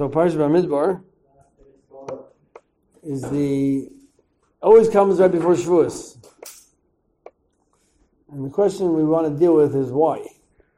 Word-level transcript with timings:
So 0.00 0.08
Parsha 0.08 0.36
Bamidbar 0.36 1.02
is 3.02 3.20
the 3.20 3.90
always 4.62 4.88
comes 4.88 5.20
right 5.20 5.30
before 5.30 5.52
Shavuos, 5.52 6.16
and 8.32 8.46
the 8.46 8.48
question 8.48 8.94
we 8.94 9.04
want 9.04 9.30
to 9.30 9.38
deal 9.38 9.54
with 9.54 9.76
is 9.76 9.92
why. 9.92 10.26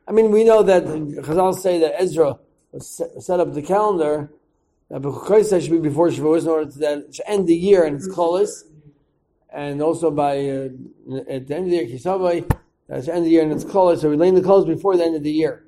I 0.08 0.10
mean, 0.10 0.32
we 0.32 0.42
know 0.42 0.64
that 0.64 0.82
Chazal 0.82 1.56
say 1.56 1.78
that 1.78 2.02
Ezra 2.02 2.40
set 2.80 3.38
up 3.38 3.54
the 3.54 3.62
calendar 3.62 4.28
that 4.90 5.60
should 5.62 5.70
be 5.70 5.78
before 5.78 6.08
Shavuos 6.08 6.42
in 6.42 6.48
order 6.48 6.68
to 6.72 6.78
then 6.80 7.04
end 7.24 7.46
the 7.46 7.54
year 7.54 7.84
and 7.84 7.94
its 7.94 8.08
close, 8.08 8.64
and 9.52 9.80
also 9.80 10.10
by 10.10 10.32
uh, 10.48 10.68
at 11.30 11.46
the 11.46 11.54
end 11.54 11.66
of 11.66 11.70
the 11.70 11.76
year 11.76 11.86
Kisavai, 11.86 12.50
that's 12.88 13.06
the 13.06 13.12
end 13.12 13.18
of 13.18 13.24
the 13.26 13.30
year 13.30 13.44
and 13.44 13.52
its 13.52 13.62
close. 13.62 14.00
So 14.00 14.10
we 14.10 14.16
lay 14.16 14.32
the 14.32 14.42
clothes 14.42 14.66
before 14.66 14.96
the 14.96 15.04
end 15.04 15.14
of 15.14 15.22
the 15.22 15.30
year. 15.30 15.64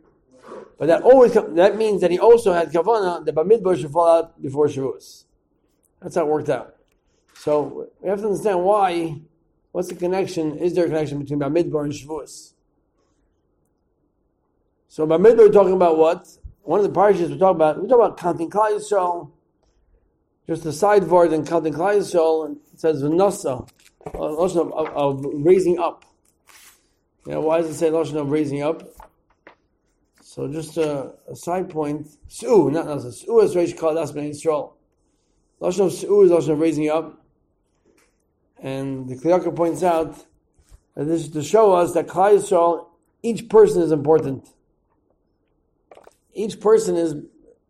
But 0.79 0.87
that 0.87 1.03
always 1.03 1.33
that 1.33 1.77
means 1.77 2.01
that 2.01 2.11
he 2.11 2.19
also 2.19 2.53
had 2.53 2.73
kavana 2.73 3.25
that 3.25 3.35
Bamidbar 3.35 3.81
should 3.81 3.91
fall 3.91 4.09
out 4.09 4.43
before 4.43 4.67
Shavuos. 4.67 5.25
That's 6.03 6.17
how 6.17 6.23
it 6.23 6.29
worked 6.29 6.51
out. 6.51 6.75
So 7.35 7.89
we 8.01 8.09
have 8.09 8.21
to 8.21 8.27
understand 8.27 8.65
why. 8.65 9.21
What's 9.73 9.89
the 9.89 9.97
connection? 9.97 10.57
Is 10.59 10.75
there 10.75 10.85
a 10.85 10.89
connection 10.89 11.19
between 11.19 11.41
Bamidbar 11.41 11.85
and 11.85 11.93
Shavuos? 11.93 12.55
So 14.89 15.07
Bamidbar, 15.07 15.39
we're 15.39 15.49
talking 15.53 15.75
about 15.75 15.97
what? 15.99 16.29
One 16.63 16.81
of 16.81 16.87
the 16.87 16.99
parshas 16.99 17.31
we 17.31 17.39
talk 17.39 17.55
about. 17.55 17.81
We 17.81 17.89
talk 17.89 17.99
about 17.99 18.17
counting 18.17 18.51
Klal 18.51 18.79
Yisrael. 18.79 19.31
Just 20.47 20.65
a 20.67 20.73
side 20.73 21.05
word 21.05 21.33
in 21.33 21.45
counting 21.45 21.73
Klal 21.73 21.99
Yisrael. 21.99 22.57
It 22.73 22.81
says 22.81 23.03
v'nasa, 23.03 23.69
uh, 24.07 24.19
of, 24.19 24.57
of, 24.57 24.89
of 24.97 25.25
raising 25.35 25.79
up. 25.79 26.05
Yeah, 27.27 27.39
why 27.39 27.61
does 27.61 27.71
it 27.71 27.75
say 27.75 27.91
Lashon 27.91 28.17
of 28.17 28.31
raising 28.31 28.63
up? 28.63 28.83
So 30.35 30.49
just 30.49 30.77
a, 30.79 31.13
a 31.31 31.37
side 31.37 31.71
point, 31.71 32.09
Su'u, 32.29 32.69
not 32.73 32.87
Nasa. 32.87 33.13
Su'u 33.13 33.45
is 33.45 33.55
Reish 33.55 33.79
called 33.79 33.97
Asman 33.97 34.31
Yisrael. 34.31 34.73
Lashon 35.61 35.87
of 35.87 35.93
Su'u 35.93 36.25
is 36.25 36.33
Lashon 36.33 36.55
of 36.55 36.59
raising 36.59 36.91
up. 36.91 37.25
And 38.61 39.09
the 39.09 39.15
Kli 39.15 39.27
Yakar 39.27 39.55
points 39.55 39.85
out 39.85 40.27
that 40.97 41.05
this 41.05 41.21
is 41.21 41.29
to 41.29 41.43
show 41.45 41.75
us 41.75 41.95
that 41.95 42.09
Klal 42.09 42.37
Yisrael, 42.37 42.87
each 43.23 43.49
person 43.49 43.81
is 43.81 43.93
important. 43.93 44.49
Each 46.33 46.59
person 46.59 46.97
is 46.97 47.15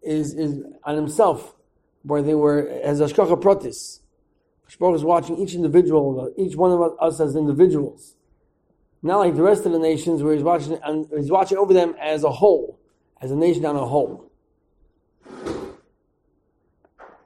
is 0.01 0.33
is 0.33 0.62
on 0.84 0.97
himself, 0.97 1.55
where 2.03 2.23
they 2.23 2.34
were 2.34 2.67
as 2.83 2.99
Hashgacha 2.99 3.43
Protis. 3.43 4.01
Shpok 4.71 4.95
is 4.95 5.05
watching 5.05 5.37
each 5.37 5.53
individual, 5.53 6.33
each 6.39 6.56
one 6.56 6.71
of 6.71 6.97
us 6.99 7.21
as 7.21 7.37
individuals. 7.37 8.15
Not 9.05 9.19
like 9.19 9.36
the 9.36 9.42
rest 9.42 9.66
of 9.66 9.72
the 9.72 9.78
nations 9.78 10.22
where 10.22 10.33
he's 10.33 10.42
watching, 10.42 10.78
he's 11.14 11.30
watching 11.30 11.58
over 11.58 11.74
them 11.74 11.94
as 12.00 12.24
a 12.24 12.30
whole, 12.30 12.80
as 13.20 13.30
a 13.30 13.36
nation 13.36 13.66
on 13.66 13.77
a 13.77 13.84
whole. 13.84 14.33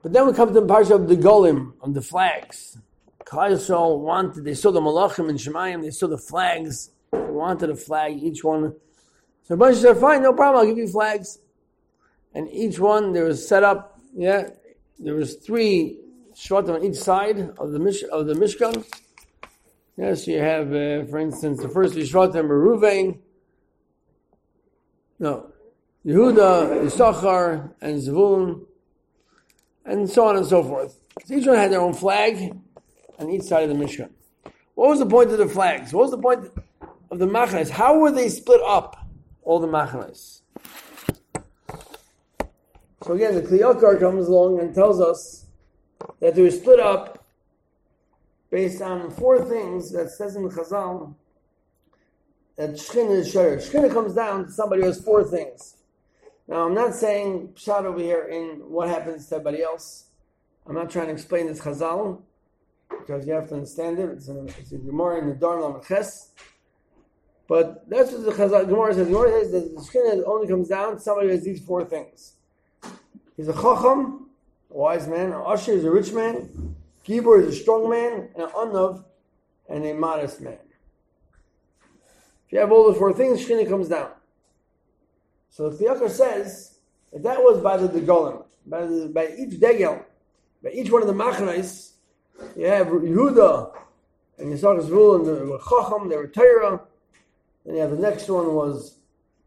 But 0.02 0.12
then 0.12 0.26
we 0.26 0.32
come 0.32 0.48
to 0.48 0.54
the 0.54 0.66
parsha 0.66 0.90
of 0.90 1.08
the 1.08 1.14
golim, 1.14 1.74
of 1.80 1.94
the 1.94 2.02
flags. 2.02 2.78
Klal 3.24 3.52
Yisrael 3.52 4.00
wanted, 4.00 4.44
they 4.44 4.54
saw 4.54 4.72
the 4.72 4.80
malachim 4.80 5.28
and 5.28 5.38
Shemayim, 5.38 5.82
they 5.82 5.90
saw 5.90 6.08
the 6.08 6.18
flags, 6.18 6.90
they 7.12 7.18
wanted 7.20 7.70
a 7.70 7.76
flag, 7.76 8.20
each 8.20 8.42
one. 8.42 8.74
So 9.44 9.56
Moshe 9.56 9.76
said, 9.76 9.98
fine, 9.98 10.24
no 10.24 10.32
problem, 10.32 10.62
I'll 10.62 10.66
give 10.66 10.78
you 10.78 10.88
flags. 10.88 11.38
And 12.34 12.48
each 12.50 12.80
one, 12.80 13.12
there 13.12 13.24
was 13.24 13.46
set 13.46 13.62
up, 13.62 14.00
yeah, 14.16 14.48
there 14.98 15.14
was 15.14 15.36
three 15.36 16.00
shvatim 16.34 16.74
on 16.74 16.82
each 16.84 16.96
side 16.96 17.38
of 17.56 17.70
the, 17.70 17.78
Mish, 17.78 18.02
of 18.10 18.26
the 18.26 18.34
Mishkan. 18.34 18.84
Yes, 19.98 20.28
you 20.28 20.38
have, 20.38 20.68
uh, 20.68 21.04
for 21.06 21.18
instance, 21.18 21.60
the 21.60 21.68
first 21.68 21.96
Yishvatim 21.96 22.48
are 22.48 22.64
Ruvain, 22.64 23.18
no, 25.18 25.50
Yehuda, 26.06 26.84
Yisachar, 26.84 27.72
and 27.80 28.00
Zvulun, 28.00 28.64
and 29.84 30.08
so 30.08 30.28
on 30.28 30.36
and 30.36 30.46
so 30.46 30.62
forth. 30.62 31.00
So 31.24 31.34
each 31.34 31.48
one 31.48 31.56
had 31.56 31.72
their 31.72 31.80
own 31.80 31.94
flag 31.94 32.56
on 33.18 33.28
each 33.28 33.42
side 33.42 33.68
of 33.68 33.76
the 33.76 33.84
Mishkan. 33.84 34.10
What 34.76 34.90
was 34.90 35.00
the 35.00 35.06
point 35.06 35.32
of 35.32 35.38
the 35.38 35.48
flags? 35.48 35.92
What 35.92 36.02
was 36.02 36.10
the 36.12 36.18
point 36.18 36.48
of 37.10 37.18
the 37.18 37.26
machanes? 37.26 37.68
How 37.68 37.98
were 37.98 38.12
they 38.12 38.28
split 38.28 38.60
up, 38.64 39.04
all 39.42 39.58
the 39.58 39.66
machanes? 39.66 40.42
So 43.02 43.14
again, 43.14 43.34
the 43.34 43.42
Kli 43.42 43.62
Yakar 43.62 43.98
comes 43.98 44.28
along 44.28 44.60
and 44.60 44.72
tells 44.72 45.00
us 45.00 45.46
that 46.20 46.36
they 46.36 46.42
were 46.42 46.52
split 46.52 46.78
up 46.78 47.17
based 48.50 48.80
on 48.82 49.10
four 49.10 49.44
things 49.44 49.92
that 49.92 50.10
says 50.10 50.36
in 50.36 50.48
Chazal 50.48 51.14
that 52.56 52.70
Shechina 52.70 53.18
is 53.18 53.32
Sherer. 53.32 53.56
Shechina 53.56 53.92
comes 53.92 54.14
down 54.14 54.46
to 54.46 54.52
somebody 54.52 54.82
who 54.82 54.88
has 54.88 55.00
four 55.00 55.24
things. 55.24 55.76
Now, 56.48 56.66
I'm 56.66 56.74
not 56.74 56.94
saying 56.94 57.54
Pshat 57.54 57.84
over 57.84 58.00
here 58.00 58.24
in 58.24 58.70
what 58.70 58.88
happens 58.88 59.28
to 59.28 59.36
everybody 59.36 59.62
else. 59.62 60.06
I'm 60.66 60.74
not 60.74 60.90
trying 60.90 61.06
to 61.06 61.12
explain 61.12 61.46
this 61.46 61.60
Chazal 61.60 62.22
because 62.88 63.26
you 63.26 63.34
have 63.34 63.48
to 63.48 63.54
understand 63.54 63.98
it. 63.98 64.08
It's 64.10 64.28
a, 64.28 64.44
it's 64.58 64.72
a 64.72 64.78
Gemara 64.78 65.18
in 65.18 65.28
the 65.28 65.34
Darnam 65.34 65.86
Ches. 65.86 66.32
But 67.48 67.88
that's 67.88 68.12
what 68.12 68.24
the 68.24 68.32
Chazal, 68.32 68.68
Gemara 68.68 68.94
says. 68.94 69.08
Gemara 69.08 69.42
says 69.42 69.52
that 69.52 69.74
the 69.74 69.80
Shechina 69.80 70.22
only 70.26 70.48
comes 70.48 70.68
down 70.68 70.94
to 70.94 71.00
somebody 71.00 71.28
who 71.28 71.34
has 71.34 71.44
these 71.44 71.64
four 71.64 71.84
things. 71.84 72.34
He's 73.36 73.48
a 73.48 73.52
Chacham, 73.52 74.30
a 74.70 74.76
wise 74.76 75.06
man. 75.06 75.32
Usher 75.32 75.72
is 75.72 75.84
a 75.84 75.90
rich 75.90 76.12
man. 76.12 76.74
Gibor 77.08 77.42
is 77.42 77.56
a 77.56 77.60
strong 77.60 77.88
man, 77.88 78.28
and 78.34 78.42
an 78.44 78.50
Anav, 78.50 79.02
and 79.68 79.84
a 79.86 79.94
modest 79.94 80.42
man. 80.42 80.58
If 82.46 82.52
you 82.52 82.58
have 82.58 82.70
all 82.70 82.84
those 82.84 82.98
four 82.98 83.14
things, 83.14 83.40
Shechina 83.40 83.66
comes 83.68 83.88
down. 83.88 84.10
So 85.48 85.70
the 85.70 85.84
Yakar 85.86 86.10
says 86.10 86.78
that 87.12 87.22
that 87.22 87.38
was 87.38 87.62
by 87.62 87.78
the 87.78 87.88
Degolim, 87.88 88.44
by, 88.66 88.86
the, 88.86 89.10
by 89.12 89.34
each 89.38 89.58
Degel, 89.58 90.04
by 90.62 90.70
each 90.70 90.90
one 90.90 91.02
of 91.02 91.08
the 91.08 91.14
Machanais, 91.14 91.92
you 92.56 92.66
have 92.66 92.88
Yehuda 92.88 93.74
and 94.38 94.52
Yisrael 94.52 94.80
Zvul 94.86 95.16
and 95.16 95.26
they 95.26 95.44
were 95.44 95.58
Chacham, 95.58 96.08
they 96.08 96.16
were 96.16 96.28
Torah. 96.28 96.80
Then 97.64 97.74
you 97.74 97.80
have 97.80 97.90
the 97.90 97.96
next 97.96 98.28
one 98.28 98.54
was 98.54 98.96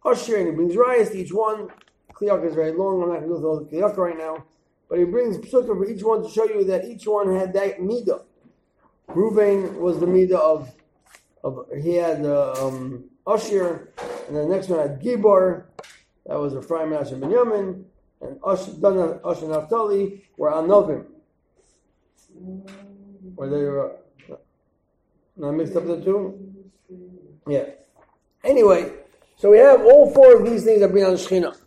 Usher, 0.04 0.38
and 0.38 0.48
he 0.48 0.54
brings 0.54 0.76
rice 0.76 1.10
to 1.10 1.18
each 1.18 1.32
one. 1.32 1.70
Kli 2.14 2.28
Yakar 2.28 2.50
is 2.50 2.56
very 2.56 2.72
long, 2.72 3.04
I'm 3.04 3.10
not 3.10 3.20
going 3.20 3.24
to 3.24 3.28
go 3.30 3.40
through 3.40 3.50
all 3.50 3.60
the 3.60 3.66
Kli 3.66 3.82
Yakar 3.82 3.98
right 3.98 4.18
now. 4.18 4.44
But 4.92 5.00
he 5.00 5.06
brings 5.06 5.38
psukim 5.38 5.78
for 5.78 5.90
each 5.90 6.04
one 6.04 6.22
to 6.22 6.30
show 6.30 6.44
you 6.44 6.66
that 6.66 6.84
each 6.84 7.08
one 7.08 7.34
had 7.34 7.54
that 7.54 7.80
midah. 7.80 8.24
Ruvain 9.08 9.76
was 9.76 10.02
the 10.02 10.06
midah 10.06 10.34
of, 10.34 10.70
of 11.46 11.66
he 11.82 11.96
had 11.96 12.26
uh, 12.26 12.52
um, 12.60 13.06
and 13.26 14.36
the 14.36 14.46
next 14.50 14.68
one 14.68 14.80
had 14.80 15.02
Gibor, 15.02 15.64
that 16.26 16.38
was 16.38 16.56
a 16.56 16.60
Ephraim, 16.60 16.92
Asher, 16.92 17.16
Benjamin, 17.16 17.86
and 18.20 18.38
Asher, 18.46 19.22
Asher 19.26 19.48
Naphtali 19.48 20.26
were 20.36 20.52
Anovim. 20.52 21.06
Were 23.38 23.50
they 23.50 24.36
uh, 24.36 24.36
not 25.38 25.54
mixed 25.54 25.78
up 25.78 25.88
the 25.88 26.02
two? 26.02 26.54
Yeah. 27.48 27.64
Anyway, 28.44 28.92
so 29.38 29.52
we 29.52 29.60
have 29.60 29.84
all 29.84 30.14
four 30.14 30.36
of 30.36 30.46
these 30.46 30.66
things 30.66 30.82
that 30.82 30.90
bring 30.90 31.06
on 31.06 31.14
Shekhinah. 31.14 31.61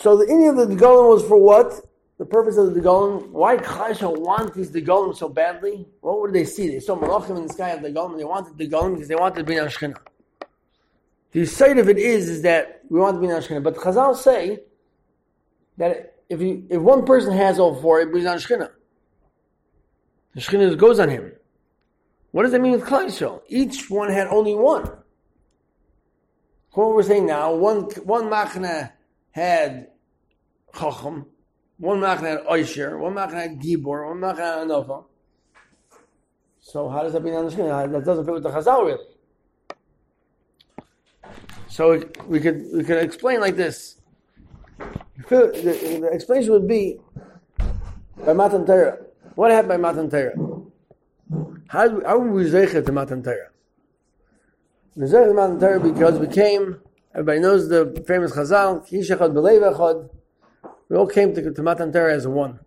So 0.00 0.16
the 0.16 0.26
inyan 0.26 0.62
of 0.62 0.68
the 0.68 0.76
Degolim 0.76 1.12
was 1.12 1.24
for 1.24 1.36
what? 1.36 1.84
The 2.18 2.24
purpose 2.24 2.56
of 2.56 2.72
the 2.72 2.80
Degolim. 2.80 3.30
Why 3.30 3.56
Chayshah 3.56 4.16
want 4.16 4.54
these 4.54 4.70
Degolim 4.70 5.16
so 5.16 5.28
badly? 5.28 5.88
What 6.02 6.20
would 6.20 6.32
they 6.32 6.44
see? 6.44 6.68
They 6.68 6.78
saw 6.78 6.96
Malachim 6.96 7.36
in 7.36 7.48
the 7.48 7.52
sky 7.52 7.70
of 7.70 7.82
the 7.82 7.88
and 7.88 8.20
they 8.20 8.22
wanted 8.22 8.56
the 8.56 8.68
Degolim 8.68 8.94
because 8.94 9.08
they 9.08 9.16
wanted 9.16 9.38
to 9.38 9.44
be 9.44 9.54
Ashkenah. 9.54 9.98
The 11.32 11.44
side 11.46 11.78
of 11.78 11.88
it 11.88 11.98
is, 11.98 12.28
is 12.28 12.42
that 12.42 12.82
we 12.88 13.00
want 13.00 13.16
to 13.16 13.20
be 13.20 13.26
Ashkenah. 13.26 13.60
But 13.60 13.74
Chazal 13.74 14.14
say 14.14 14.60
that 15.78 16.14
if 16.28 16.40
you, 16.40 16.64
if 16.70 16.80
one 16.80 17.04
person 17.04 17.32
has 17.32 17.58
all 17.58 17.74
four, 17.74 18.00
it 18.00 18.12
brings 18.12 18.26
on 18.26 18.36
Ashkenah. 18.36 18.70
The 20.36 20.40
Shekhinah 20.40 20.78
goes 20.78 21.00
on 21.00 21.08
him. 21.08 21.32
What 22.30 22.44
does 22.44 22.52
that 22.52 22.60
mean 22.60 22.72
with 22.72 22.84
Klal 22.84 23.42
Each 23.48 23.90
one 23.90 24.10
had 24.10 24.28
only 24.28 24.54
one. 24.54 24.88
What 26.70 26.94
we're 26.94 27.02
saying 27.02 27.26
now, 27.26 27.52
one 27.52 27.82
one 28.04 28.26
machna 28.26 28.92
had 29.38 29.88
Chacham, 30.78 31.26
one 31.78 32.00
Machan 32.00 32.24
had 32.24 32.46
Oisher, 32.50 32.98
one 32.98 33.14
Machan 33.14 33.36
had 33.36 33.60
Gibor, 33.60 34.08
one 34.08 34.20
Machan 34.20 34.44
had 34.44 34.68
Anova. 34.68 35.04
So 36.60 36.88
how 36.88 37.02
does 37.02 37.14
that 37.14 37.22
mean 37.22 37.34
understand? 37.34 37.94
That 37.94 38.04
doesn't 38.04 38.24
fit 38.24 38.34
with 38.34 38.42
the 38.42 38.50
Chazal 38.50 38.84
really. 38.86 39.04
So 41.68 42.02
we 42.26 42.40
could 42.40 42.66
we 42.74 42.84
could 42.84 42.98
explain 42.98 43.40
like 43.40 43.56
this. 43.56 43.96
The, 45.28 45.98
the 46.00 46.10
explanation 46.12 46.52
would 46.52 46.68
be 46.68 46.98
by 48.24 48.32
Matan 48.32 48.66
Torah. 48.66 48.98
What 49.34 49.50
happened 49.50 49.68
by 49.68 49.76
Matan 49.76 50.10
Torah? 50.10 50.34
How, 51.68 52.00
how 52.04 52.18
were 52.18 52.32
we 52.32 52.44
zeichet 52.44 52.86
to 52.86 52.92
Matan 52.92 53.22
Torah? 53.22 53.50
We 54.96 55.06
to 55.06 55.32
Matan 55.34 55.60
Torah 55.60 55.80
because 55.80 56.18
we 56.18 56.26
came 56.26 56.80
Everybody 57.14 57.40
knows 57.40 57.68
the 57.68 58.04
famous 58.06 58.32
Chazal, 58.32 58.88
Yishachad 58.90 59.32
B'Leiv 59.32 59.74
Echad. 59.74 60.10
We 60.88 60.96
all 60.96 61.06
came 61.06 61.34
to, 61.34 61.52
to 61.52 61.62
Matan 61.62 61.92
Torah 61.92 62.14
as 62.14 62.26
one. 62.26 62.60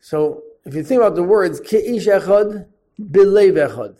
So, 0.00 0.42
if 0.64 0.74
you 0.74 0.82
think 0.82 1.00
about 1.00 1.16
the 1.16 1.22
words, 1.22 1.60
Ki'ish 1.60 2.06
Echad, 2.06 2.66
B'Leiv 3.00 3.68
Echad. 3.68 3.96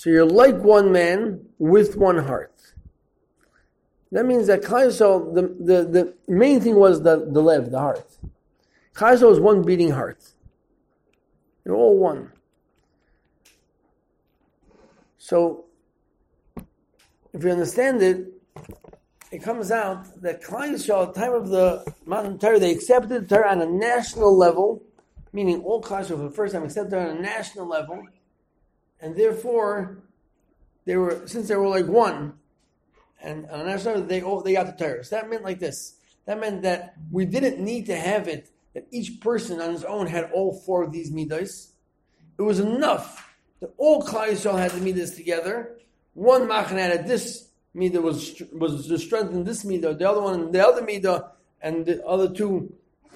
So 0.00 0.08
you're 0.08 0.24
like 0.24 0.56
one 0.56 0.92
man 0.92 1.44
with 1.58 1.94
one 1.96 2.16
heart. 2.16 2.72
That 4.12 4.24
means 4.24 4.46
that 4.46 4.62
Klal 4.62 5.34
the, 5.34 5.42
the, 5.42 5.84
the 5.84 6.14
main 6.26 6.58
thing 6.60 6.76
was 6.76 7.02
the, 7.02 7.28
the 7.30 7.42
lev, 7.42 7.70
the 7.70 7.78
heart. 7.78 8.16
Klal 8.94 9.30
is 9.30 9.38
one 9.38 9.62
beating 9.62 9.90
heart. 9.90 10.32
They're 11.62 11.74
all 11.74 11.98
one. 11.98 12.32
So, 15.18 15.66
if 17.32 17.44
you 17.44 17.50
understand 17.50 18.02
it, 18.02 18.26
it 19.30 19.42
comes 19.42 19.70
out 19.70 20.20
that 20.22 20.42
Klal 20.42 20.72
Yisrael, 20.72 21.08
at 21.08 21.14
the 21.14 21.20
time 21.20 21.32
of 21.32 21.48
the 21.48 21.84
Matan 22.04 22.38
Torah, 22.38 22.58
they 22.58 22.72
accepted 22.72 23.08
the 23.28 23.34
Torah 23.34 23.50
on 23.50 23.62
a 23.62 23.66
national 23.66 24.36
level, 24.36 24.82
meaning 25.32 25.62
all 25.62 25.80
Klal 25.80 26.00
Yisrael 26.00 26.16
for 26.16 26.28
the 26.28 26.30
first 26.30 26.52
time 26.52 26.64
accepted 26.64 26.98
on 26.98 27.16
a 27.16 27.20
national 27.20 27.66
level, 27.66 28.02
and 29.00 29.16
therefore, 29.16 30.02
they 30.84 30.96
were 30.96 31.22
since 31.26 31.48
they 31.48 31.56
were 31.56 31.68
like 31.68 31.86
one, 31.86 32.34
and 33.22 33.48
on 33.50 33.60
a 33.60 33.64
national 33.64 33.94
level, 33.94 34.08
they 34.08 34.22
all 34.22 34.42
they 34.42 34.54
got 34.54 34.66
the 34.66 34.84
Torah. 34.84 35.04
So 35.04 35.16
that 35.16 35.30
meant 35.30 35.44
like 35.44 35.60
this. 35.60 35.96
That 36.26 36.40
meant 36.40 36.62
that 36.62 36.94
we 37.10 37.24
didn't 37.24 37.58
need 37.58 37.86
to 37.86 37.96
have 37.96 38.28
it 38.28 38.50
that 38.74 38.86
each 38.90 39.20
person 39.20 39.60
on 39.60 39.72
his 39.72 39.84
own 39.84 40.06
had 40.06 40.30
all 40.32 40.54
four 40.54 40.82
of 40.82 40.92
these 40.92 41.10
midas. 41.10 41.72
It 42.38 42.42
was 42.42 42.60
enough 42.60 43.34
that 43.60 43.72
all 43.76 44.02
Klal 44.02 44.28
Yisrael 44.28 44.58
had 44.58 44.70
the 44.72 44.80
midas 44.80 45.14
together. 45.14 45.78
One 46.14 46.48
machan 46.48 46.78
had 46.78 47.06
this 47.06 47.48
midah 47.74 48.02
was 48.02 48.42
was 48.52 48.88
the 48.88 48.98
strength 48.98 49.32
in 49.32 49.44
this 49.44 49.64
midah, 49.64 49.98
the 49.98 50.08
other 50.08 50.20
one 50.20 50.50
the 50.50 50.66
other 50.66 50.82
midah, 50.82 51.30
and 51.62 51.86
the 51.86 52.04
other 52.04 52.28
two 52.32 52.72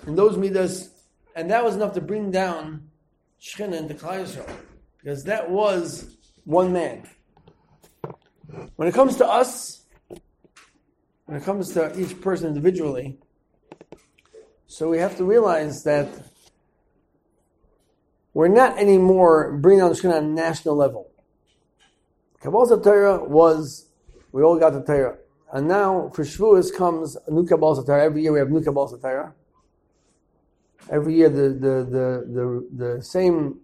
in 0.06 0.14
those 0.14 0.36
midas, 0.36 0.90
and 1.34 1.50
that 1.50 1.64
was 1.64 1.74
enough 1.74 1.94
to 1.94 2.00
bring 2.00 2.30
down 2.30 2.88
Shechina 3.40 3.74
into 3.74 3.94
Klal 3.94 4.24
Yisrael, 4.24 4.50
because 4.98 5.24
that 5.24 5.50
was 5.50 6.16
one 6.44 6.72
man. 6.72 7.08
When 8.76 8.86
it 8.86 8.94
comes 8.94 9.16
to 9.16 9.26
us, 9.26 9.84
when 11.26 11.38
it 11.38 11.44
comes 11.44 11.72
to 11.72 11.98
each 11.98 12.20
person 12.20 12.48
individually, 12.48 13.18
so 14.66 14.88
we 14.88 14.98
have 14.98 15.16
to 15.16 15.24
realize 15.24 15.84
that 15.84 16.08
we're 18.34 18.48
not 18.48 18.78
anymore 18.78 19.56
bringing 19.58 19.80
down 19.80 19.90
the 19.90 19.96
Shekhinah 19.96 20.18
on 20.18 20.24
a 20.24 20.28
national 20.28 20.76
level. 20.76 21.10
Kabbalah 22.44 22.82
Torah 22.82 23.24
was 23.24 23.88
we 24.30 24.42
all 24.42 24.58
got 24.58 24.74
the 24.74 24.82
Torah. 24.82 25.16
And 25.50 25.66
now 25.66 26.10
for 26.14 26.24
Shavuos 26.24 26.76
comes 26.76 27.16
a 27.26 27.30
new 27.30 27.46
Kabbalah 27.46 27.86
Torah. 27.86 28.04
Every 28.04 28.22
year 28.22 28.32
we 28.32 28.38
have 28.38 28.50
new 28.50 28.62
Kabbalah 28.62 29.00
Torah. 29.00 29.34
Every 30.90 31.14
year 31.14 31.30
the 31.30 31.48
the 31.48 31.74
the 31.96 32.66
the, 32.76 32.96
the 32.96 33.02
same 33.02 33.60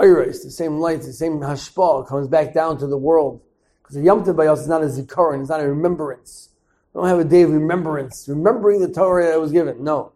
iris, 0.00 0.42
the 0.42 0.50
same 0.50 0.78
light, 0.78 1.02
the 1.02 1.12
same 1.12 1.38
hashpah 1.38 2.08
comes 2.08 2.26
back 2.26 2.52
down 2.52 2.76
to 2.78 2.88
the 2.88 2.98
world. 2.98 3.40
Because 3.80 3.94
the 3.94 4.02
Yom 4.02 4.24
Tov 4.24 4.52
is 4.58 4.66
not 4.66 4.82
a 4.82 4.86
zikaron, 4.86 5.42
it's 5.42 5.50
not 5.50 5.60
a 5.60 5.68
remembrance. 5.68 6.48
We 6.92 6.98
don't 6.98 7.08
have 7.08 7.20
a 7.20 7.24
day 7.24 7.42
of 7.42 7.50
remembrance, 7.50 8.26
remembering 8.28 8.80
the 8.80 8.92
Torah 8.92 9.26
that 9.26 9.40
was 9.40 9.52
given. 9.52 9.84
No. 9.84 10.10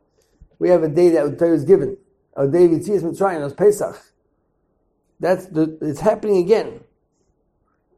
We 0.58 0.70
have 0.70 0.82
a 0.82 0.88
day 0.88 1.10
that 1.10 1.30
the 1.30 1.36
Torah 1.36 1.52
was 1.52 1.64
given. 1.64 1.98
A 2.36 2.48
day 2.48 2.64
of 2.64 2.72
Yitzias 2.72 3.02
Mitzrayim, 3.02 3.42
it 3.42 3.44
was 3.44 3.54
Pesach. 3.54 4.02
That's 5.20 5.46
the, 5.46 5.78
it's 5.80 6.00
happening 6.00 6.38
again. 6.38 6.80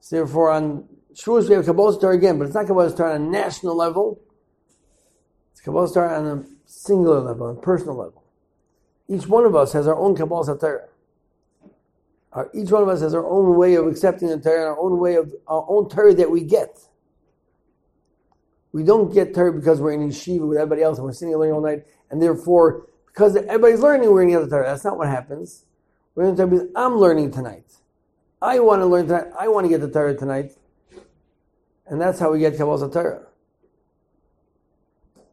So 0.06 0.14
therefore 0.14 0.52
on 0.52 0.84
Shavuos 1.14 1.48
we 1.48 1.56
have 1.56 1.64
Kabbalah 1.64 2.00
Torah 2.00 2.14
again, 2.14 2.38
but 2.38 2.44
it's 2.44 2.54
not 2.54 2.68
Kabbalah 2.68 2.96
Torah 2.96 3.16
on 3.16 3.22
a 3.22 3.28
national 3.28 3.74
level. 3.74 4.20
It's 5.50 5.60
Kabbalah 5.60 5.92
Torah 5.92 6.20
on 6.20 6.26
a 6.26 6.44
singular 6.64 7.18
level, 7.18 7.48
on 7.48 7.56
a 7.56 7.60
personal 7.60 7.96
level. 7.96 8.22
Each 9.08 9.26
one 9.26 9.44
of 9.44 9.56
us 9.56 9.72
has 9.72 9.88
our 9.88 9.96
own 9.96 10.14
Kabbalah 10.14 10.56
Torah. 10.60 10.84
Uh, 11.64 11.68
our, 12.32 12.50
each 12.54 12.70
one 12.70 12.84
of 12.84 12.88
us 12.88 13.00
has 13.00 13.14
our 13.14 13.26
own 13.26 13.56
way 13.56 13.74
of 13.74 13.88
accepting 13.88 14.28
the 14.28 14.38
Torah, 14.38 14.70
our 14.70 14.78
own 14.78 15.00
way 15.00 15.16
of 15.16 15.34
our 15.48 15.66
own 15.68 15.88
Torah 15.88 16.14
that 16.14 16.30
we 16.30 16.44
get. 16.44 16.78
We 18.70 18.84
don't 18.84 19.12
get 19.12 19.34
Torah 19.34 19.52
because 19.52 19.80
we're 19.80 19.90
in 19.90 20.08
yeshiva 20.08 20.46
with 20.46 20.58
everybody 20.58 20.82
else 20.82 20.98
and 20.98 21.04
we're 21.04 21.14
sitting 21.14 21.34
and 21.34 21.40
learning 21.40 21.56
all 21.56 21.62
night, 21.62 21.84
and 22.12 22.22
therefore, 22.22 22.86
because 23.08 23.34
everybody's 23.34 23.80
learning, 23.80 24.08
we're 24.12 24.22
going 24.22 24.28
to 24.28 24.34
get 24.34 24.44
the 24.44 24.50
Torah. 24.50 24.68
That's 24.68 24.84
not 24.84 24.98
what 24.98 25.08
happens. 25.08 25.64
We're 26.14 26.26
going 26.26 26.36
to 26.36 26.42
Torah 26.42 26.50
because 26.50 26.68
I'm 26.76 26.96
learning 26.96 27.32
tonight. 27.32 27.64
I 28.46 28.60
want 28.60 28.80
to 28.80 28.86
learn 28.86 29.08
tonight. 29.08 29.26
I 29.36 29.48
want 29.48 29.64
to 29.64 29.68
get 29.68 29.80
the 29.80 29.90
Torah 29.90 30.16
tonight. 30.16 30.52
And 31.88 32.00
that's 32.00 32.20
how 32.20 32.30
we 32.30 32.38
get 32.38 32.56
Kabbalah 32.56 32.92
Torah. 32.92 33.26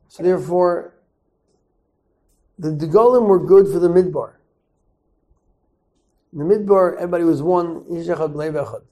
So 0.08 0.24
therefore, 0.24 0.96
the 2.58 2.70
Degolim 2.70 3.28
were 3.28 3.40
good 3.40 3.68
for 3.72 3.78
the 3.78 3.88
Midbar. 3.88 4.34
In 6.32 6.40
the 6.40 6.46
Midbar, 6.46 6.96
everybody 6.96 7.24
was 7.24 7.44
one, 7.44 7.86
But 7.88 8.84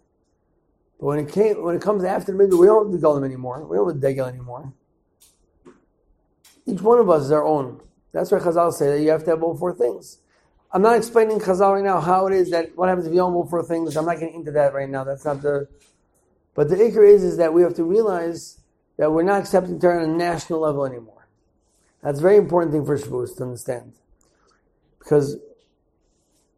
when 0.99 1.17
it 1.17 1.31
came, 1.31 1.63
when 1.63 1.75
it 1.75 1.81
comes 1.81 2.03
after 2.03 2.31
the 2.31 2.43
Midbar, 2.43 2.59
we 2.59 2.67
don't 2.67 2.91
have 2.91 3.01
Degolim 3.01 3.25
anymore. 3.25 3.65
We 3.65 3.77
don't 3.77 3.87
have 3.91 4.01
Degel 4.01 4.27
anymore. 4.27 4.71
Each 6.67 6.81
one 6.81 6.99
of 6.99 7.09
us 7.09 7.23
is 7.23 7.31
our 7.31 7.43
own. 7.43 7.81
That's 8.11 8.29
why 8.31 8.37
Chazal 8.37 8.71
say 8.71 8.87
that 8.91 9.01
you 9.01 9.09
have 9.09 9.23
to 9.23 9.31
have 9.31 9.41
all 9.41 9.57
four 9.57 9.73
things. 9.73 10.19
I'm 10.73 10.81
not 10.81 10.95
explaining 10.95 11.39
Chazal 11.39 11.75
right 11.75 11.83
now 11.83 11.99
how 11.99 12.27
it 12.27 12.33
is 12.33 12.51
that 12.51 12.77
what 12.77 12.87
happens 12.87 13.07
if 13.07 13.19
all 13.19 13.45
four 13.45 13.63
things. 13.63 13.97
I'm 13.97 14.05
not 14.05 14.19
getting 14.19 14.35
into 14.35 14.51
that 14.51 14.73
right 14.73 14.89
now. 14.89 15.03
That's 15.03 15.25
not 15.25 15.41
the 15.41 15.67
but 16.53 16.69
the 16.69 16.75
ikar 16.75 17.07
is, 17.07 17.23
is 17.23 17.37
that 17.37 17.53
we 17.53 17.61
have 17.61 17.75
to 17.75 17.83
realize 17.83 18.59
that 18.97 19.11
we're 19.11 19.23
not 19.23 19.39
accepting 19.39 19.79
Torah 19.79 20.03
on 20.03 20.09
a 20.09 20.13
national 20.13 20.59
level 20.59 20.85
anymore. 20.85 21.27
That's 22.03 22.19
a 22.19 22.21
very 22.21 22.37
important 22.37 22.73
thing 22.73 22.85
for 22.85 22.97
Shavuos 22.97 23.37
to 23.37 23.43
understand. 23.43 23.93
Because 24.99 25.37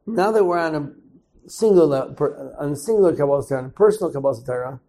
now 0.05 0.31
that 0.31 0.43
we're 0.43 0.57
on 0.57 0.75
a 0.75 1.49
single 1.49 1.93
on 1.93 2.71
a 2.71 2.75
singular 2.75 3.15
Kabbalah 3.15 3.45
Torah, 3.47 3.61
on 3.61 3.65
a 3.65 3.69
personal 3.69 4.11
Kabbalah 4.11 4.43
Torah, 4.43 4.79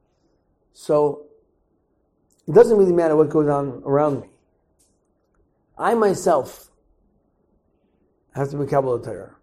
so 0.72 1.26
it 2.46 2.54
doesn't 2.54 2.76
really 2.76 2.92
matter 2.92 3.16
what 3.16 3.28
goes 3.28 3.48
on 3.48 3.82
around 3.84 4.20
me. 4.20 4.28
I 5.76 5.94
myself 5.94 6.70
have 8.34 8.50
to 8.50 8.56
be 8.56 8.66
Kabbalah 8.66 9.02
Torah. 9.02 9.36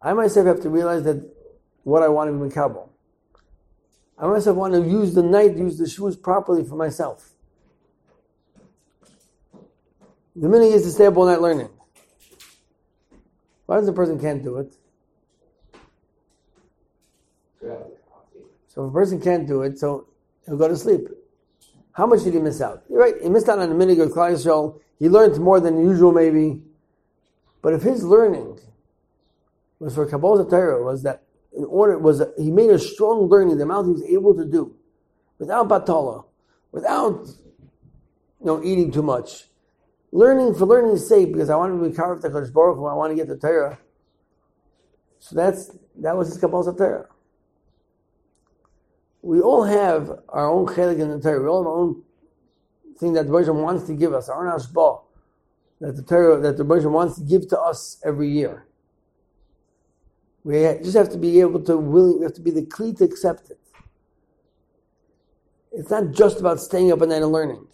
I 0.00 0.12
myself 0.12 0.46
have 0.46 0.60
to 0.60 0.70
realize 0.70 1.02
that 1.04 1.28
what 1.82 2.02
I 2.02 2.08
want 2.08 2.30
to 2.30 2.44
be 2.44 2.52
Kabbalah. 2.52 2.88
I 4.18 4.26
myself 4.26 4.56
want 4.56 4.74
to 4.74 4.80
use 4.80 5.14
the 5.14 5.22
night, 5.22 5.56
use 5.56 5.76
the 5.78 5.88
shoes 5.88 6.16
properly 6.16 6.64
for 6.64 6.76
myself. 6.76 7.30
The 10.36 10.48
minute 10.48 10.72
is 10.72 10.82
to 10.82 10.90
stay 10.90 11.06
up 11.06 11.16
all 11.16 11.26
night 11.26 11.40
learning. 11.40 11.70
Why 13.66 13.76
does 13.76 13.86
the 13.86 13.92
person 13.92 14.20
can't 14.20 14.42
do 14.42 14.58
it? 14.58 14.74
So 18.68 18.84
if 18.84 18.90
a 18.90 18.92
person 18.92 19.20
can't 19.20 19.46
do 19.46 19.62
it, 19.62 19.78
so 19.78 20.08
he'll 20.44 20.56
go 20.56 20.68
to 20.68 20.76
sleep. 20.76 21.08
How 21.92 22.06
much 22.06 22.24
did 22.24 22.34
he 22.34 22.40
miss 22.40 22.60
out? 22.60 22.82
You're 22.90 23.00
right, 23.00 23.14
he 23.22 23.28
missed 23.28 23.48
out 23.48 23.60
on 23.60 23.70
a 23.70 23.74
minute 23.74 24.00
of 24.00 24.10
Klal 24.10 24.32
Yisrael. 24.32 24.80
He 24.98 25.08
learned 25.08 25.40
more 25.40 25.60
than 25.60 25.78
usual, 25.78 26.12
maybe. 26.12 26.60
But 27.64 27.72
if 27.72 27.82
his 27.82 28.04
learning 28.04 28.60
was 29.78 29.94
for 29.94 30.04
Kabbalah 30.04 30.46
Torah, 30.50 30.84
was 30.84 31.02
that 31.04 31.22
in 31.56 31.64
order 31.64 31.96
was 31.96 32.22
he 32.36 32.50
made 32.50 32.68
a 32.68 32.78
strong 32.78 33.30
learning 33.30 33.56
the 33.56 33.62
amount 33.62 33.86
he 33.86 33.92
was 33.94 34.02
able 34.02 34.34
to 34.34 34.44
do 34.44 34.76
without 35.38 35.66
batala, 35.66 36.26
without 36.72 37.26
you 38.38 38.44
know 38.44 38.62
eating 38.62 38.92
too 38.92 39.02
much, 39.02 39.44
learning 40.12 40.54
for 40.54 40.66
learning's 40.66 41.08
sake 41.08 41.32
because 41.32 41.48
I 41.48 41.56
want 41.56 41.82
to 41.82 41.88
be 41.88 41.96
carved 41.96 42.20
the 42.20 42.28
Kodesh 42.28 42.52
Baruch 42.52 42.76
Hu, 42.76 42.84
I 42.84 42.92
want 42.92 43.12
to 43.12 43.16
get 43.16 43.28
the 43.28 43.38
Torah. 43.38 43.78
So 45.20 45.34
that's 45.34 45.70
that 46.02 46.14
was 46.14 46.28
his 46.28 46.36
Kabbalah 46.36 46.76
Torah. 46.76 47.08
We 49.22 49.40
all 49.40 49.64
have 49.64 50.10
our 50.28 50.50
own 50.50 50.66
chelik 50.66 51.00
in 51.00 51.08
the 51.08 51.18
Torah. 51.18 51.40
We 51.40 51.48
all 51.48 51.62
have 51.62 51.68
our 51.68 51.78
own 51.78 52.02
thing 52.98 53.14
that 53.14 53.24
the 53.24 53.32
Baruch 53.32 53.48
wants 53.54 53.86
to 53.86 53.94
give 53.94 54.12
us, 54.12 54.28
our 54.28 54.46
own 54.46 54.60
hashpah, 54.60 55.00
that 55.80 55.96
the 55.96 56.02
Torah 56.02 56.40
that 56.40 56.56
the 56.56 56.64
Baruch 56.64 56.90
wants 56.90 57.16
to 57.16 57.22
give 57.22 57.48
to 57.48 57.60
us 57.60 58.00
every 58.04 58.30
year. 58.30 58.66
We 60.44 60.60
just 60.82 60.96
have 60.96 61.10
to 61.10 61.18
be 61.18 61.40
able 61.40 61.62
to 61.62 61.76
willing. 61.76 62.18
We 62.18 62.24
have 62.24 62.34
to 62.34 62.42
be 62.42 62.50
the 62.50 62.62
kli 62.62 62.96
to 62.98 63.04
accept 63.04 63.50
it. 63.50 63.58
It's 65.72 65.90
not 65.90 66.12
just 66.12 66.38
about 66.38 66.60
staying 66.60 66.92
up 66.92 67.02
at 67.02 67.08
night 67.08 67.22
and 67.22 67.32
learning. 67.32 67.66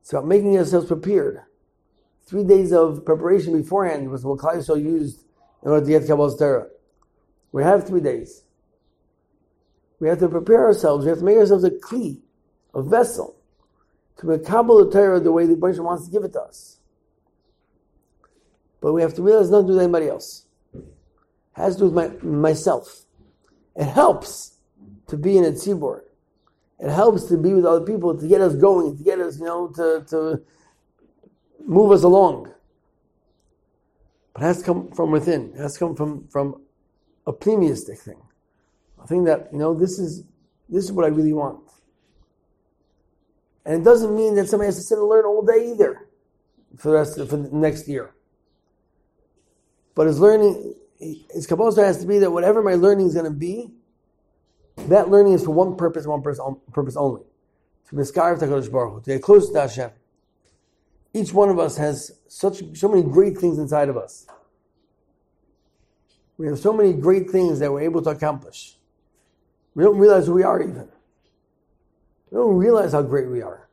It's 0.00 0.12
about 0.12 0.26
making 0.26 0.56
ourselves 0.56 0.86
prepared. 0.86 1.40
Three 2.26 2.44
days 2.44 2.72
of 2.72 3.04
preparation 3.04 3.56
beforehand 3.56 4.10
was 4.10 4.24
what 4.24 4.38
Yisrael 4.38 4.82
used 4.82 5.24
in 5.64 5.70
order 5.70 5.84
to 5.84 5.90
get 5.90 6.02
Kabbalah's 6.08 6.36
Torah. 6.36 6.66
We 7.52 7.62
have 7.62 7.86
three 7.86 8.00
days. 8.00 8.42
We 9.98 10.08
have 10.08 10.18
to 10.18 10.28
prepare 10.28 10.66
ourselves. 10.66 11.04
We 11.04 11.10
have 11.10 11.20
to 11.20 11.24
make 11.24 11.38
ourselves 11.38 11.64
a 11.64 11.70
kli, 11.70 12.20
a 12.74 12.82
vessel, 12.82 13.35
to 14.18 14.26
be 14.26 14.32
make 14.32 14.46
Kabbalah 14.46 14.90
Torah 14.90 15.20
the 15.20 15.32
way 15.32 15.46
the 15.46 15.56
Baruch 15.56 15.78
wants 15.78 16.06
to 16.06 16.10
give 16.10 16.24
it 16.24 16.32
to 16.32 16.40
us. 16.40 16.78
But 18.80 18.92
we 18.92 19.02
have 19.02 19.14
to 19.14 19.22
realize 19.22 19.50
not 19.50 19.62
to 19.62 19.66
do 19.66 19.72
with 19.74 19.82
anybody 19.82 20.08
else 20.08 20.46
It 20.74 20.82
has 21.52 21.74
to 21.76 21.80
do 21.80 21.90
with 21.90 21.94
my, 21.94 22.28
myself. 22.28 23.04
It 23.74 23.86
helps 23.86 24.56
to 25.08 25.16
be 25.16 25.36
in 25.36 25.44
a 25.44 25.52
tzibur. 25.52 26.02
It 26.78 26.90
helps 26.90 27.24
to 27.24 27.36
be 27.36 27.54
with 27.54 27.64
other 27.64 27.84
people 27.84 28.16
to 28.16 28.28
get 28.28 28.40
us 28.40 28.54
going, 28.54 28.96
to 28.98 29.02
get 29.02 29.18
us, 29.18 29.38
you 29.38 29.46
know, 29.46 29.68
to, 29.68 30.04
to 30.10 30.42
move 31.66 31.90
us 31.90 32.02
along. 32.02 32.52
But 34.34 34.42
it 34.42 34.46
has 34.46 34.58
to 34.58 34.64
come 34.64 34.92
from 34.92 35.10
within. 35.10 35.52
It 35.54 35.58
has 35.58 35.74
to 35.74 35.78
come 35.78 35.96
from, 35.96 36.28
from 36.28 36.60
a 37.26 37.32
pneumistic 37.32 37.98
thing. 37.98 38.20
A 39.02 39.06
thing 39.06 39.24
that, 39.24 39.48
you 39.52 39.58
know, 39.58 39.74
this 39.74 39.98
is 39.98 40.24
this 40.68 40.84
is 40.84 40.92
what 40.92 41.04
I 41.04 41.08
really 41.08 41.32
want. 41.32 41.60
And 43.66 43.80
it 43.80 43.84
doesn't 43.84 44.14
mean 44.14 44.36
that 44.36 44.48
somebody 44.48 44.68
has 44.68 44.76
to 44.76 44.82
sit 44.82 44.96
and 44.96 45.08
learn 45.08 45.24
all 45.24 45.44
day 45.44 45.72
either 45.72 46.06
for 46.76 46.90
the 46.90 46.94
rest 46.94 47.18
of, 47.18 47.28
for 47.28 47.36
the 47.36 47.48
next 47.50 47.88
year. 47.88 48.14
But 49.96 50.06
his 50.06 50.20
learning, 50.20 50.74
his 51.00 51.48
kabbalah 51.48 51.84
has 51.84 51.98
to 51.98 52.06
be 52.06 52.20
that 52.20 52.30
whatever 52.30 52.62
my 52.62 52.74
learning 52.74 53.08
is 53.08 53.14
going 53.14 53.24
to 53.24 53.32
be, 53.32 53.72
that 54.76 55.10
learning 55.10 55.32
is 55.32 55.44
for 55.44 55.50
one 55.50 55.74
purpose, 55.76 56.06
one 56.06 56.22
purpose 56.22 56.96
only. 56.96 57.22
To 57.88 57.96
miskarv 57.96 58.38
Hakadosh 58.38 58.70
Baruch 58.70 58.92
Hu, 58.92 59.00
to 59.00 59.10
get 59.10 59.22
close 59.22 59.50
to 59.50 59.60
Hashem. 59.60 59.90
Each 61.12 61.32
one 61.32 61.48
of 61.48 61.58
us 61.58 61.76
has 61.76 62.12
such 62.28 62.62
so 62.76 62.88
many 62.88 63.02
great 63.02 63.36
things 63.36 63.58
inside 63.58 63.88
of 63.88 63.96
us. 63.96 64.26
We 66.38 66.46
have 66.46 66.58
so 66.58 66.72
many 66.72 66.92
great 66.92 67.30
things 67.30 67.58
that 67.58 67.72
we're 67.72 67.80
able 67.80 68.02
to 68.02 68.10
accomplish. 68.10 68.76
We 69.74 69.82
don't 69.82 69.98
realize 69.98 70.26
who 70.26 70.34
we 70.34 70.44
are 70.44 70.62
even. 70.62 70.88
We 72.36 72.42
don't 72.42 72.56
realize 72.56 72.92
how 72.92 73.00
great 73.00 73.30
we 73.30 73.40
are. 73.40 73.66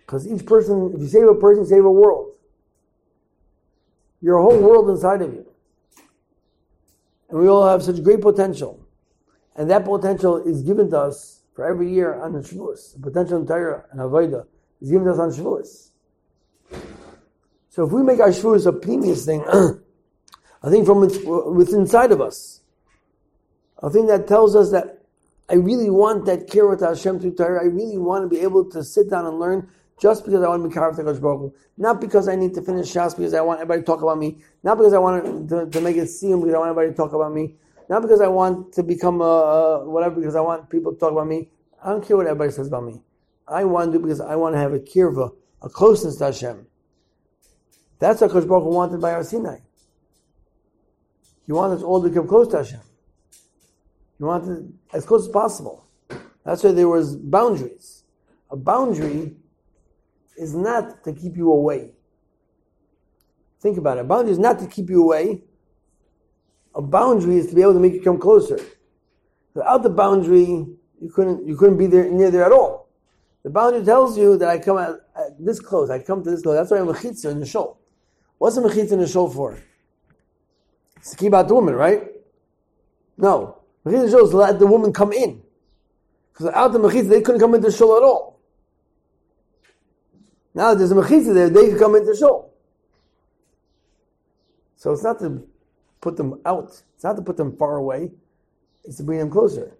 Because 0.00 0.30
each 0.30 0.44
person, 0.44 0.92
if 0.94 1.00
you 1.00 1.08
save 1.08 1.26
a 1.26 1.34
person, 1.34 1.64
save 1.64 1.82
a 1.82 1.90
world. 1.90 2.34
You're 4.20 4.36
a 4.36 4.42
whole 4.42 4.58
world 4.58 4.90
inside 4.90 5.22
of 5.22 5.32
you. 5.32 5.46
And 7.30 7.40
we 7.40 7.48
all 7.48 7.66
have 7.66 7.82
such 7.82 8.02
great 8.02 8.20
potential. 8.20 8.86
And 9.56 9.70
that 9.70 9.86
potential 9.86 10.46
is 10.46 10.60
given 10.60 10.90
to 10.90 10.98
us 10.98 11.40
for 11.54 11.64
every 11.64 11.90
year 11.90 12.20
on 12.20 12.34
the 12.34 12.40
Shavuos. 12.40 12.92
The 12.96 13.00
potential 13.00 13.40
in 13.40 13.46
Torah 13.46 13.86
and 13.90 14.00
Avodah 14.00 14.44
is 14.82 14.90
given 14.90 15.06
to 15.06 15.12
us 15.12 15.18
on 15.18 15.30
Shavuos. 15.30 15.88
So 17.70 17.86
if 17.86 17.92
we 17.92 18.02
make 18.02 18.20
our 18.20 18.28
Shavuos 18.28 18.66
a 18.66 18.74
previous 18.74 19.24
thing, 19.24 19.40
a 20.62 20.70
thing 20.70 20.84
from 20.84 21.00
within 21.56 21.80
inside 21.80 22.12
of 22.12 22.20
us, 22.20 22.60
a 23.78 23.88
thing 23.88 24.06
that 24.08 24.28
tells 24.28 24.54
us 24.54 24.70
that 24.72 25.01
I 25.50 25.54
really 25.54 25.90
want 25.90 26.24
that 26.26 26.48
kirot 26.48 26.80
Hashem 26.80 27.20
through 27.20 27.34
Torah. 27.34 27.62
I 27.62 27.66
really 27.66 27.98
want 27.98 28.24
to 28.24 28.28
be 28.28 28.42
able 28.42 28.64
to 28.70 28.82
sit 28.82 29.10
down 29.10 29.26
and 29.26 29.38
learn 29.38 29.68
just 30.00 30.24
because 30.24 30.42
I 30.42 30.48
want 30.48 30.62
to 30.62 30.68
be 30.68 30.74
Karaf 30.74 30.96
Baruch 30.96 31.40
Hu. 31.40 31.54
Not 31.76 32.00
because 32.00 32.28
I 32.28 32.34
need 32.34 32.54
to 32.54 32.62
finish 32.62 32.92
Shas 32.92 33.16
because 33.16 33.34
I 33.34 33.40
want 33.40 33.60
everybody 33.60 33.82
to 33.82 33.86
talk 33.86 34.02
about 34.02 34.18
me. 34.18 34.38
Not 34.62 34.78
because 34.78 34.92
I 34.92 34.98
want 34.98 35.48
to, 35.48 35.70
to 35.70 35.80
make 35.80 35.96
it 35.96 36.08
seem 36.08 36.40
because 36.40 36.54
I 36.54 36.58
want 36.58 36.70
everybody 36.70 36.90
to 36.90 36.96
talk 36.96 37.12
about 37.12 37.32
me. 37.32 37.54
Not 37.88 38.02
because 38.02 38.20
I 38.20 38.28
want 38.28 38.72
to 38.74 38.82
become 38.82 39.20
a, 39.20 39.24
a, 39.24 39.88
whatever 39.88 40.16
because 40.16 40.34
I 40.34 40.40
want 40.40 40.70
people 40.70 40.92
to 40.92 40.98
talk 40.98 41.12
about 41.12 41.26
me. 41.26 41.50
I 41.84 41.90
don't 41.90 42.06
care 42.06 42.16
what 42.16 42.26
everybody 42.26 42.50
says 42.50 42.68
about 42.68 42.84
me. 42.84 43.00
I 43.46 43.64
want 43.64 43.92
to 43.92 43.98
do 43.98 44.02
because 44.02 44.20
I 44.20 44.36
want 44.36 44.54
to 44.54 44.58
have 44.58 44.72
a 44.72 44.78
kirva, 44.78 45.34
a 45.60 45.68
closeness 45.68 46.16
to 46.16 46.26
Hashem. 46.26 46.66
That's 47.98 48.20
what 48.20 48.30
Kosh 48.30 48.44
Baruch 48.44 48.64
wanted 48.64 49.00
by 49.00 49.12
Har 49.12 49.22
Sinai. 49.22 49.58
He 51.46 51.52
wanted 51.52 51.76
us 51.76 51.82
all 51.82 52.02
to 52.02 52.10
come 52.10 52.26
close 52.26 52.48
to 52.48 52.58
Hashem. 52.58 52.80
He 54.22 54.24
wanted 54.24 54.72
as 54.92 55.04
close 55.04 55.26
as 55.26 55.32
possible. 55.32 55.84
That's 56.44 56.62
why 56.62 56.70
there 56.70 56.86
was 56.86 57.16
boundaries. 57.16 58.04
A 58.52 58.56
boundary 58.56 59.34
is 60.36 60.54
not 60.54 61.02
to 61.02 61.12
keep 61.12 61.36
you 61.36 61.50
away. 61.50 61.90
Think 63.60 63.78
about 63.78 63.98
it. 63.98 64.02
A 64.02 64.04
boundary 64.04 64.30
is 64.30 64.38
not 64.38 64.60
to 64.60 64.68
keep 64.68 64.90
you 64.90 65.02
away. 65.02 65.42
A 66.76 66.80
boundary 66.80 67.38
is 67.38 67.48
to 67.48 67.56
be 67.56 67.62
able 67.62 67.72
to 67.72 67.80
make 67.80 67.94
you 67.94 68.00
come 68.00 68.16
closer. 68.16 68.60
Without 69.54 69.82
the 69.82 69.90
boundary, 69.90 70.68
you 71.00 71.10
couldn't 71.12 71.44
you 71.44 71.56
couldn't 71.56 71.78
be 71.78 71.88
there 71.88 72.08
near 72.08 72.30
there 72.30 72.44
at 72.44 72.52
all. 72.52 72.90
The 73.42 73.50
boundary 73.50 73.84
tells 73.84 74.16
you 74.16 74.38
that 74.38 74.48
I 74.48 74.60
come 74.60 74.78
at, 74.78 74.90
at 75.16 75.44
this 75.44 75.58
close. 75.58 75.90
I 75.90 75.98
come 75.98 76.22
to 76.22 76.30
this 76.30 76.42
close. 76.42 76.54
That's 76.58 76.70
why 76.70 76.78
a 76.78 76.86
mechitza 76.86 77.32
in 77.32 77.40
the 77.40 77.46
shul. 77.46 77.76
What's 78.38 78.56
a 78.56 78.60
mechitza 78.60 78.92
in 78.92 79.00
the 79.00 79.08
shul 79.08 79.28
for? 79.28 79.58
It's 80.98 81.10
to 81.10 81.16
keep 81.16 81.34
out 81.34 81.48
the 81.48 81.54
woman, 81.54 81.74
right? 81.74 82.04
No. 83.18 83.61
Mechitza 83.84 84.30
to 84.30 84.36
let 84.36 84.58
the 84.58 84.66
woman 84.66 84.92
come 84.92 85.12
in. 85.12 85.42
Because 86.32 86.46
without 86.46 86.72
the 86.72 86.78
mechitza, 86.78 87.08
they 87.08 87.20
couldn't 87.20 87.40
come 87.40 87.54
into 87.54 87.70
the 87.70 87.76
shul 87.76 87.96
at 87.96 88.02
all. 88.02 88.40
Now 90.54 90.74
there's 90.74 90.92
a 90.92 90.94
mechitza 90.94 91.34
there, 91.34 91.50
they 91.50 91.70
can 91.70 91.78
come 91.78 91.94
into 91.96 92.12
the 92.12 92.16
shul. 92.16 92.52
So 94.76 94.92
it's 94.92 95.04
not 95.04 95.18
to 95.20 95.46
put 96.00 96.16
them 96.16 96.40
out. 96.44 96.82
It's 96.94 97.04
not 97.04 97.16
to 97.16 97.22
put 97.22 97.36
them 97.36 97.56
far 97.56 97.76
away. 97.76 98.10
It's 98.84 98.96
to 98.96 99.04
bring 99.04 99.20
them 99.20 99.30
closer. 99.30 99.76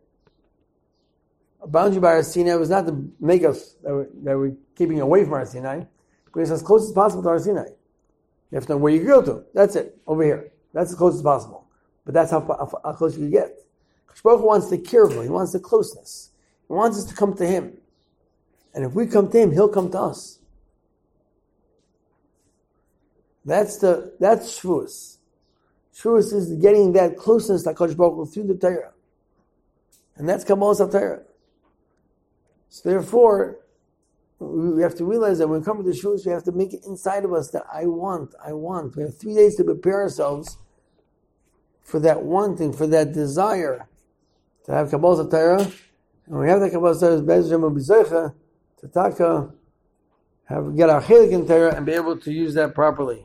A 1.61 1.67
boundary 1.67 2.01
by 2.01 2.13
Har 2.13 2.23
Sinai 2.23 2.55
was 2.55 2.71
not 2.71 2.87
to 2.87 3.13
make 3.21 3.45
us 3.45 3.75
that 3.83 3.93
we're, 3.93 4.09
that 4.25 4.37
we're 4.37 4.57
keeping 4.77 5.01
away 5.01 5.25
from 5.25 5.33
Har 5.33 5.47
Sinai. 5.47 5.85
Bring 6.33 6.47
us 6.47 6.53
as 6.53 6.63
close 6.63 6.89
as 6.89 6.93
possible 6.93 7.23
to 7.23 7.29
Har 7.29 7.39
Sinai. 7.39 7.67
You 8.51 8.57
have 8.57 8.67
to 8.67 8.73
know 8.73 8.77
where 8.79 8.93
you 8.93 9.05
go 9.05 9.23
to. 9.23 9.45
That's 9.55 9.77
it. 9.77 9.99
Over 10.07 10.25
here. 10.25 10.53
That's 10.73 10.91
as 10.91 10.97
close 10.97 11.15
as 11.17 11.23
possible. 11.23 11.67
But 12.05 12.15
that's 12.15 12.31
how, 12.31 12.41
how, 12.41 12.81
how 12.85 12.93
close 12.93 13.17
you 13.17 13.31
get. 13.31 13.62
Baruch 14.21 14.43
wants 14.43 14.71
the 14.71 14.79
kirva. 14.79 15.23
He 15.23 15.29
wants 15.29 15.53
the 15.53 15.61
closeness. 15.61 16.31
He 16.69 16.75
wants 16.75 16.99
us 16.99 17.05
to 17.07 17.15
come 17.15 17.35
to 17.35 17.47
Him. 17.47 17.79
And 18.75 18.85
if 18.85 18.93
we 18.93 19.07
come 19.07 19.31
to 19.31 19.39
Him, 19.39 19.53
He'll 19.53 19.69
come 19.69 19.91
to 19.93 20.01
us. 20.01 20.39
That's 23.45 23.79
the 23.79 24.15
that's 24.21 24.61
Shavuos. 24.61 25.19
Shavuos 25.95 26.33
is 26.33 26.53
getting 26.55 26.93
that 26.93 27.17
closeness 27.17 27.65
that 27.65 27.75
Kodesh 27.75 27.97
Baruch 27.97 28.33
through 28.33 28.47
the 28.47 28.55
Torah, 28.55 28.93
and 30.17 30.29
that's 30.29 30.45
Kabbalah 30.45 30.91
Torah. 30.91 31.23
So 32.69 32.89
therefore, 32.89 33.59
we 34.39 34.83
have 34.83 34.95
to 34.97 35.05
realize 35.05 35.39
that 35.39 35.49
when 35.49 35.61
we 35.61 35.65
come 35.65 35.83
to 35.85 35.91
Shavuos, 35.91 36.25
we 36.25 36.33
have 36.33 36.45
to 36.45 36.53
make 36.53 36.73
it 36.73 36.81
inside 36.87 37.25
of 37.25 37.33
us 37.33 37.51
that 37.51 37.65
I 37.73 37.87
want, 37.87 38.35
I 38.45 38.53
want. 38.53 38.97
We 38.97 39.03
have 39.03 39.17
three 39.17 39.35
days 39.35 39.57
to 39.57 39.65
prepare 39.65 40.03
ourselves 40.03 40.57
for 41.83 41.99
that 42.01 42.23
wanting, 42.23 42.73
for 42.73 42.87
that 42.87 43.13
desire 43.13 43.89
to 44.65 44.73
have 44.73 44.91
Kabbalah 44.91 45.29
Torah. 45.29 45.63
And 45.63 45.73
when 46.27 46.41
we 46.41 46.49
have 46.49 46.61
that 46.61 46.71
Kabbalah 46.71 46.99
Torah, 46.99 47.21
Bezrim 47.21 48.33
to 48.81 48.89
taka, 48.89 49.53
have 50.45 50.77
get 50.77 50.91
our 50.91 51.03
chelik 51.03 51.33
in 51.33 51.47
Torah 51.47 51.75
and 51.75 51.87
be 51.87 51.93
able 51.93 52.17
to 52.19 52.33
use 52.33 52.55
that 52.55 52.75
properly. 52.75 53.25